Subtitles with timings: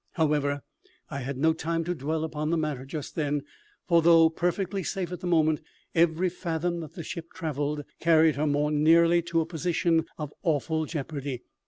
[0.13, 0.63] However,
[1.11, 3.43] I had no time to dwell upon the matter just then,
[3.87, 5.61] for, though perfectly safe at the moment,
[5.93, 10.85] every fathom that the ship travelled carried her more nearly to a position of awful
[10.87, 11.43] jeopardy.